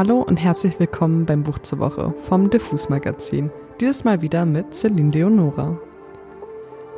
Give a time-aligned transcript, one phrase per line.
[0.00, 3.50] Hallo und herzlich willkommen beim Buch zur Woche vom Diffus Magazin.
[3.82, 5.78] Dieses Mal wieder mit Celine Leonora.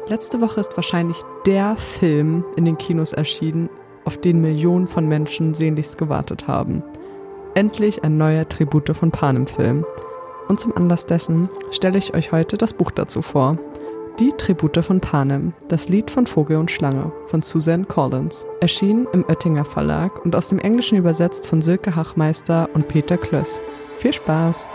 [0.06, 3.68] Letzte Woche ist wahrscheinlich der Film in den Kinos erschienen,
[4.04, 6.84] auf den Millionen von Menschen sehnlichst gewartet haben.
[7.54, 9.84] Endlich ein neuer Tribute von Panem Film.
[10.46, 13.58] Und zum Anlass dessen stelle ich euch heute das Buch dazu vor.
[14.18, 19.24] Die Tribute von Panem, das Lied von Vogel und Schlange von Susan Collins, erschien im
[19.24, 23.58] Oettinger Verlag und aus dem Englischen übersetzt von Silke Hachmeister und Peter Klöss.
[23.96, 24.68] Viel Spaß!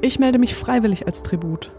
[0.00, 1.72] Ich melde mich freiwillig als Tribut.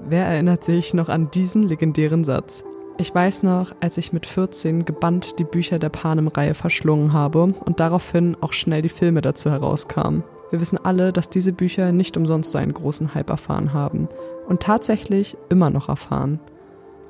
[0.00, 2.64] Wer erinnert sich noch an diesen legendären Satz?
[3.02, 7.80] Ich weiß noch, als ich mit 14 gebannt die Bücher der Panem-Reihe verschlungen habe und
[7.80, 10.22] daraufhin auch schnell die Filme dazu herauskamen.
[10.50, 14.06] Wir wissen alle, dass diese Bücher nicht umsonst so einen großen Hype erfahren haben
[14.46, 16.38] und tatsächlich immer noch erfahren.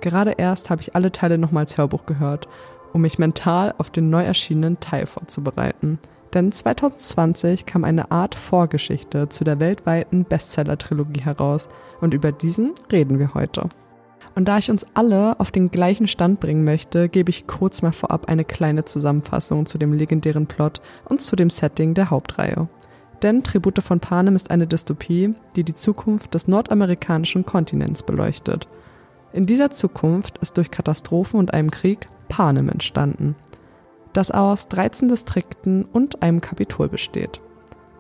[0.01, 2.49] Gerade erst habe ich alle Teile nochmal als Hörbuch gehört,
[2.95, 5.99] um mich mental auf den neu erschienenen Teil vorzubereiten.
[6.33, 11.69] Denn 2020 kam eine Art Vorgeschichte zu der weltweiten Bestseller-Trilogie heraus
[12.01, 13.69] und über diesen reden wir heute.
[14.35, 17.93] Und da ich uns alle auf den gleichen Stand bringen möchte, gebe ich kurz mal
[17.93, 22.69] vorab eine kleine Zusammenfassung zu dem legendären Plot und zu dem Setting der Hauptreihe.
[23.23, 28.69] Denn Tribute von Panem ist eine Dystopie, die die Zukunft des nordamerikanischen Kontinents beleuchtet.
[29.33, 33.37] In dieser Zukunft ist durch Katastrophen und einem Krieg Panem entstanden,
[34.13, 37.41] das aus 13 Distrikten und einem Kapitol besteht.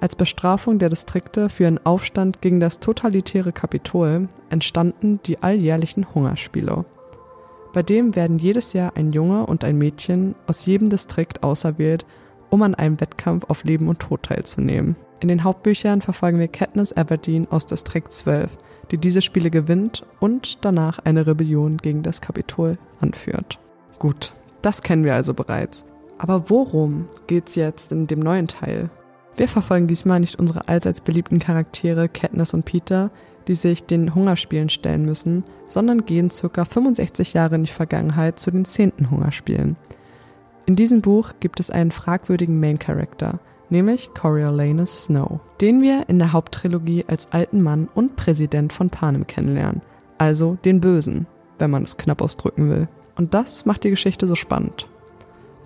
[0.02, 6.84] Als Bestrafung der Distrikte für einen Aufstand gegen das totalitäre Kapitol entstanden die alljährlichen Hungerspiele.
[7.72, 12.04] Bei dem werden jedes Jahr ein Junge und ein Mädchen aus jedem Distrikt auserwählt,
[12.50, 14.96] um an einem Wettkampf auf Leben und Tod teilzunehmen.
[15.20, 18.58] In den Hauptbüchern verfolgen wir Katniss Everdeen aus Distrikt 12,
[18.90, 23.60] die diese Spiele gewinnt und danach eine Rebellion gegen das Kapitol anführt.
[24.00, 25.84] Gut, das kennen wir also bereits.
[26.18, 28.90] Aber worum geht's jetzt in dem neuen Teil?
[29.36, 33.10] Wir verfolgen diesmal nicht unsere allseits beliebten Charaktere Katniss und Peter,
[33.48, 36.64] die sich den Hungerspielen stellen müssen, sondern gehen ca.
[36.64, 39.10] 65 Jahre in die Vergangenheit zu den 10.
[39.10, 39.76] Hungerspielen.
[40.66, 46.18] In diesem Buch gibt es einen fragwürdigen Main Character, nämlich Coriolanus Snow, den wir in
[46.18, 49.82] der Haupttrilogie als alten Mann und Präsident von Panem kennenlernen,
[50.18, 51.26] also den Bösen,
[51.58, 52.88] wenn man es knapp ausdrücken will.
[53.16, 54.88] Und das macht die Geschichte so spannend.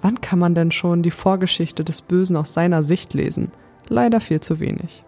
[0.06, 3.50] Wann kann man denn schon die Vorgeschichte des Bösen aus seiner Sicht lesen?
[3.88, 5.02] Leider viel zu wenig.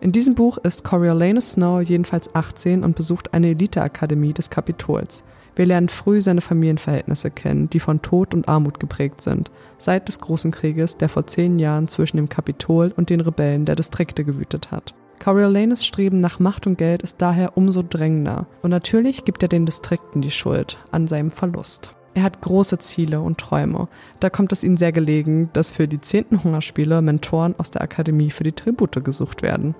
[0.00, 5.24] In diesem Buch ist Coriolanus Snow jedenfalls 18 und besucht eine Eliteakademie des Kapitols.
[5.56, 10.20] Wir lernen früh seine Familienverhältnisse kennen, die von Tod und Armut geprägt sind, seit des
[10.20, 14.70] Großen Krieges, der vor zehn Jahren zwischen dem Kapitol und den Rebellen der Distrikte gewütet
[14.70, 14.94] hat.
[15.22, 18.46] Coriolanus Streben nach Macht und Geld ist daher umso drängender.
[18.62, 21.90] Und natürlich gibt er den Distrikten die Schuld an seinem Verlust.
[22.18, 23.86] Er hat große Ziele und Träume.
[24.18, 28.32] Da kommt es ihnen sehr gelegen, dass für die zehnten Hungerspiele Mentoren aus der Akademie
[28.32, 29.76] für die Tribute gesucht werden.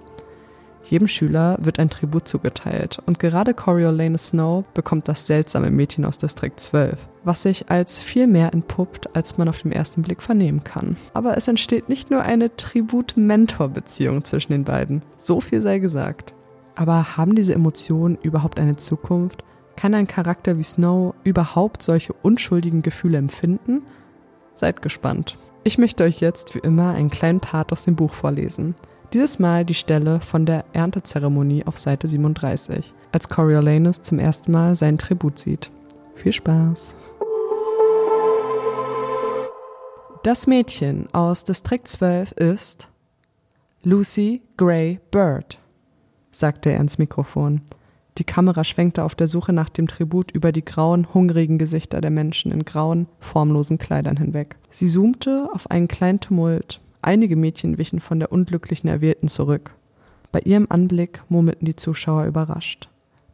[0.84, 6.16] Jedem Schüler wird ein Tribut zugeteilt und gerade Coriolanus Snow bekommt das seltsame Mädchen aus
[6.16, 10.62] Distrikt 12, was sich als viel mehr entpuppt, als man auf den ersten Blick vernehmen
[10.62, 10.96] kann.
[11.14, 16.34] Aber es entsteht nicht nur eine Tribut-Mentor-Beziehung zwischen den beiden, so viel sei gesagt.
[16.76, 19.42] Aber haben diese Emotionen überhaupt eine Zukunft
[19.78, 23.82] kann ein Charakter wie Snow überhaupt solche unschuldigen Gefühle empfinden?
[24.54, 25.38] Seid gespannt.
[25.62, 28.74] Ich möchte euch jetzt wie immer einen kleinen Part aus dem Buch vorlesen.
[29.12, 34.74] Dieses Mal die Stelle von der Erntezeremonie auf Seite 37, als Coriolanus zum ersten Mal
[34.74, 35.70] seinen Tribut sieht.
[36.16, 36.96] Viel Spaß!
[40.24, 42.90] Das Mädchen aus Distrikt 12 ist
[43.84, 45.60] Lucy Gray Bird,
[46.32, 47.60] sagte er ins Mikrofon.
[48.18, 52.10] Die Kamera schwenkte auf der Suche nach dem Tribut über die grauen, hungrigen Gesichter der
[52.10, 54.56] Menschen in grauen, formlosen Kleidern hinweg.
[54.70, 56.80] Sie zoomte auf einen kleinen Tumult.
[57.00, 59.70] Einige Mädchen wichen von der unglücklichen Erwählten zurück.
[60.32, 62.88] Bei ihrem Anblick murmelten die Zuschauer überrascht.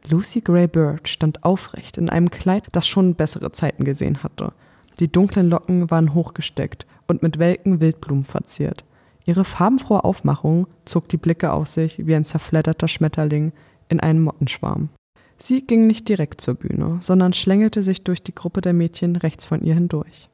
[0.07, 4.53] Lucy Gray Bird stand aufrecht in einem Kleid, das schon bessere Zeiten gesehen hatte.
[4.99, 8.85] Die dunklen Locken waren hochgesteckt und mit welken Wildblumen verziert.
[9.25, 13.51] Ihre farbenfrohe Aufmachung zog die Blicke auf sich wie ein zerfledderter Schmetterling,
[13.89, 14.89] in einen Mottenschwarm.
[15.37, 19.45] Sie ging nicht direkt zur Bühne, sondern schlängelte sich durch die Gruppe der Mädchen rechts
[19.45, 20.29] von ihr hindurch.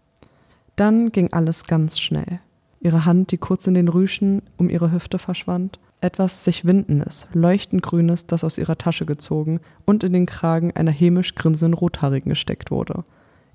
[0.76, 2.40] Dann ging alles ganz schnell.
[2.80, 7.84] Ihre Hand, die kurz in den Rüschen um ihre Hüfte verschwand, etwas sich Windendes, leuchtend
[7.84, 12.72] Grünes, das aus ihrer Tasche gezogen und in den Kragen einer hämisch grinsenden Rothaarigen gesteckt
[12.72, 13.04] wurde.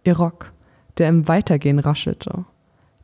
[0.04, 0.52] Ihr Rock,
[0.98, 2.44] der im Weitergehen raschelte.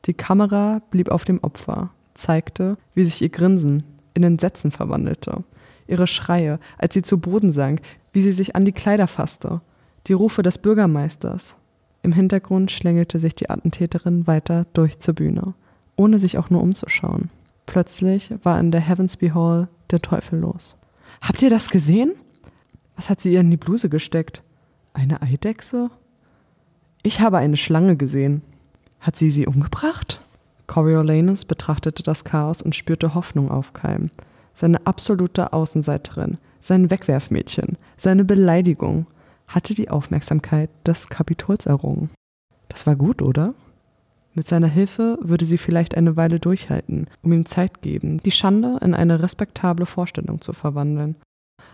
[0.04, 3.82] Die Kamera blieb auf dem Opfer, zeigte, wie sich ihr Grinsen
[4.14, 5.42] in Entsetzen verwandelte
[5.86, 7.80] ihre Schreie, als sie zu Boden sank,
[8.12, 9.60] wie sie sich an die Kleider fasste,
[10.06, 11.56] die Rufe des Bürgermeisters.
[12.02, 15.54] Im Hintergrund schlängelte sich die Attentäterin weiter durch zur Bühne,
[15.96, 17.30] ohne sich auch nur umzuschauen.
[17.66, 20.74] Plötzlich war in der Heavensby Hall der Teufel los.
[21.20, 22.12] Habt ihr das gesehen?
[22.96, 24.42] Was hat sie ihr in die Bluse gesteckt?
[24.92, 25.90] Eine Eidechse?
[27.02, 28.42] Ich habe eine Schlange gesehen.
[29.00, 30.20] Hat sie sie umgebracht?
[30.66, 34.10] Coriolanus betrachtete das Chaos und spürte Hoffnung aufkeimen.
[34.54, 39.06] Seine absolute Außenseiterin, sein Wegwerfmädchen, seine Beleidigung
[39.48, 42.10] hatte die Aufmerksamkeit des Kapitols errungen.
[42.68, 43.54] Das war gut, oder?
[44.34, 48.78] Mit seiner Hilfe würde sie vielleicht eine Weile durchhalten, um ihm Zeit geben, die Schande
[48.80, 51.16] in eine respektable Vorstellung zu verwandeln.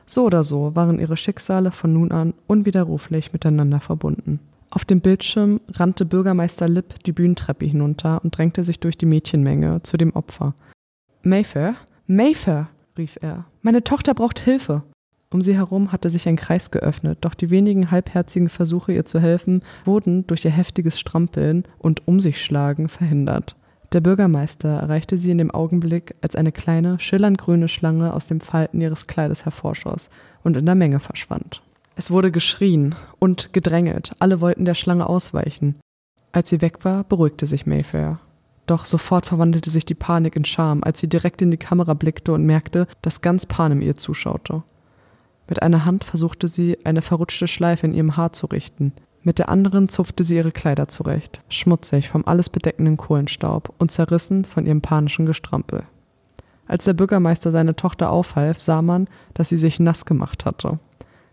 [0.07, 4.41] So oder so waren ihre Schicksale von nun an unwiderruflich miteinander verbunden.
[4.71, 9.83] Auf dem Bildschirm rannte Bürgermeister Lipp die Bühnentreppe hinunter und drängte sich durch die Mädchenmenge
[9.83, 10.55] zu dem Opfer.
[11.23, 11.75] Mayfair?
[12.11, 12.69] Mayfair!
[12.97, 13.45] rief er.
[13.61, 14.83] Meine Tochter braucht Hilfe!
[15.31, 19.21] Um sie herum hatte sich ein Kreis geöffnet, doch die wenigen halbherzigen Versuche, ihr zu
[19.21, 23.57] helfen, wurden durch ihr heftiges Strampeln und Um sich schlagen verhindert.
[23.93, 28.41] Der Bürgermeister erreichte sie in dem Augenblick, als eine kleine, schillernd grüne Schlange aus dem
[28.41, 30.09] Falten ihres Kleides hervorschoss
[30.43, 31.63] und in der Menge verschwand.
[31.95, 35.79] Es wurde geschrien und gedrängelt, alle wollten der Schlange ausweichen.
[36.33, 38.19] Als sie weg war, beruhigte sich Mayfair.
[38.69, 42.35] Doch sofort verwandelte sich die Panik in Scham, als sie direkt in die Kamera blickte
[42.35, 44.63] und merkte, dass ganz Panem ihr zuschaute.
[45.49, 48.93] Mit einer Hand versuchte sie, eine verrutschte Schleife in ihrem Haar zu richten.
[49.23, 54.45] Mit der anderen zupfte sie ihre Kleider zurecht, schmutzig vom alles bedeckenden Kohlenstaub und zerrissen
[54.45, 55.85] von ihrem panischen Gestrampel.
[56.67, 60.79] Als der Bürgermeister seine Tochter aufhalf, sah man, dass sie sich nass gemacht hatte.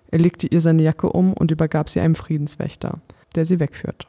[0.10, 3.02] Er legte ihr seine Jacke um und übergab sie einem Friedenswächter,
[3.36, 4.08] der sie wegführte.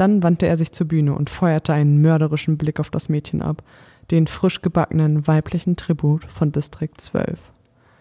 [0.00, 3.62] Dann wandte er sich zur Bühne und feuerte einen mörderischen Blick auf das Mädchen ab,
[4.10, 7.38] den frisch gebackenen weiblichen Tribut von Distrikt 12.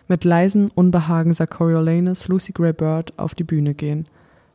[0.07, 4.07] Mit leisen Unbehagen sah Coriolanus Lucy Gray Bird auf die Bühne gehen.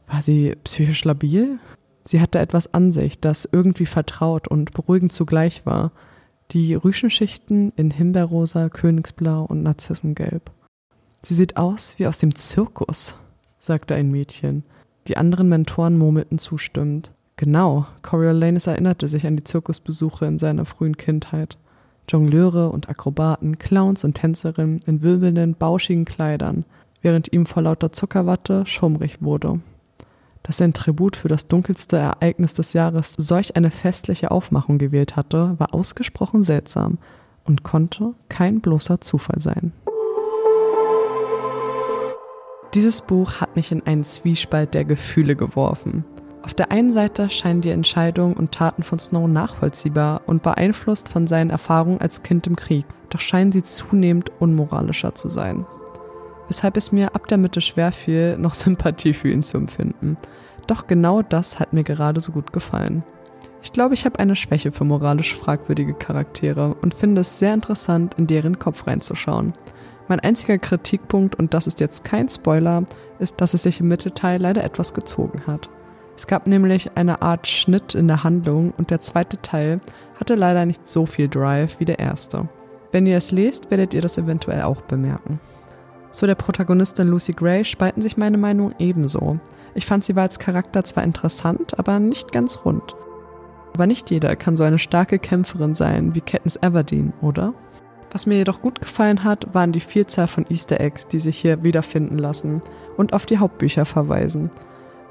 [0.06, 1.58] War sie psychisch labil?
[2.06, 5.93] Sie hatte etwas an sich, das irgendwie vertraut und beruhigend zugleich war.
[6.52, 10.50] Die Rüschenschichten in Himbeerrosa, Königsblau und Narzissengelb.
[11.20, 13.19] Sie sieht aus wie aus dem Zirkus,
[13.61, 14.64] sagte ein Mädchen.
[15.08, 17.12] Die anderen Mentoren murmelten zustimmend.
[17.37, 21.59] Genau, Coriolanus erinnerte sich an die Zirkusbesuche in seiner frühen Kindheit.
[22.09, 26.65] Jongleure und Akrobaten, Clowns und Tänzerinnen in wirbelnden, bauschigen Kleidern,
[27.03, 29.61] während ihm vor lauter Zuckerwatte schummrig wurde.
[30.43, 35.55] Dass sein Tribut für das dunkelste Ereignis des Jahres solch eine festliche Aufmachung gewählt hatte,
[35.59, 36.99] war ausgesprochen seltsam
[37.45, 39.73] und konnte kein bloßer Zufall sein.
[42.75, 46.05] Dieses Buch hat mich in einen Zwiespalt der Gefühle geworfen.
[46.44, 51.26] Auf der einen Seite scheinen die Entscheidungen und Taten von Snow nachvollziehbar und beeinflusst von
[51.26, 55.64] seinen Erfahrungen als Kind im Krieg, doch scheinen sie zunehmend unmoralischer zu sein.
[56.49, 60.19] Weshalb es mir ab der Mitte schwer fiel, noch Sympathie für ihn zu empfinden.
[60.67, 63.05] Doch genau das hat mir gerade so gut gefallen.
[63.62, 68.17] Ich glaube, ich habe eine Schwäche für moralisch fragwürdige Charaktere und finde es sehr interessant,
[68.19, 69.55] in deren Kopf reinzuschauen.
[70.08, 72.85] Mein einziger Kritikpunkt, und das ist jetzt kein Spoiler,
[73.19, 75.70] ist, dass es sich im Mittelteil leider etwas gezogen hat.
[76.17, 79.81] Es gab nämlich eine Art Schnitt in der Handlung und der zweite Teil
[80.19, 82.49] hatte leider nicht so viel Drive wie der erste.
[82.93, 85.41] Wenn ihr es lest, werdet ihr das eventuell auch bemerken.
[86.13, 89.41] Zu der Protagonistin Lucy Gray spalten sich meine Meinungen ebenso.
[89.75, 92.94] Ich fand sie war als Charakter zwar interessant, aber nicht ganz rund.
[93.75, 97.53] Aber nicht jeder kann so eine starke Kämpferin sein wie Katniss Everdeen, oder?
[98.13, 101.65] Was mir jedoch gut gefallen hat, waren die Vielzahl von Easter Eggs, die sich hier
[101.65, 102.63] wiederfinden lassen
[102.97, 104.51] und auf die Hauptbücher verweisen.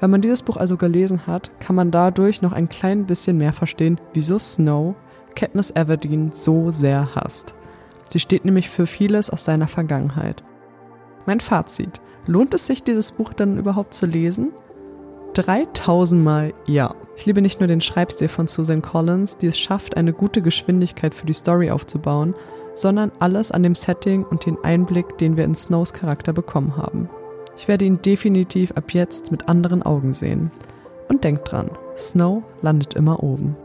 [0.00, 3.52] Wenn man dieses Buch also gelesen hat, kann man dadurch noch ein klein bisschen mehr
[3.52, 4.94] verstehen, wieso Snow
[5.34, 7.54] Katniss Everdeen so sehr hasst.
[8.12, 10.44] Sie steht nämlich für vieles aus seiner Vergangenheit.
[11.26, 12.00] Mein Fazit.
[12.26, 14.52] Lohnt es sich, dieses Buch dann überhaupt zu lesen?
[15.34, 16.94] 3000 Mal ja.
[17.16, 21.14] Ich liebe nicht nur den Schreibstil von Susan Collins, die es schafft, eine gute Geschwindigkeit
[21.14, 22.34] für die Story aufzubauen,
[22.74, 27.08] sondern alles an dem Setting und den Einblick, den wir in Snows Charakter bekommen haben.
[27.56, 30.50] Ich werde ihn definitiv ab jetzt mit anderen Augen sehen.
[31.08, 33.56] Und denkt dran, Snow landet immer oben.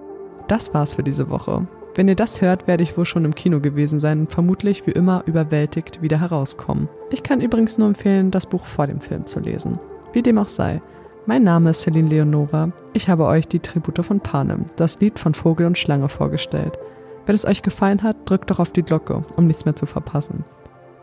[0.47, 1.67] Das war's für diese Woche.
[1.95, 4.91] Wenn ihr das hört, werde ich wohl schon im Kino gewesen sein und vermutlich wie
[4.91, 6.87] immer überwältigt wieder herauskommen.
[7.09, 9.79] Ich kann übrigens nur empfehlen, das Buch vor dem Film zu lesen.
[10.13, 10.81] Wie dem auch sei.
[11.25, 12.71] Mein Name ist Celine Leonora.
[12.93, 16.77] Ich habe euch die Tribute von Panem, das Lied von Vogel und Schlange vorgestellt.
[17.25, 20.45] Wenn es euch gefallen hat, drückt doch auf die Glocke, um nichts mehr zu verpassen.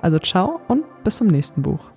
[0.00, 1.95] Also ciao und bis zum nächsten Buch.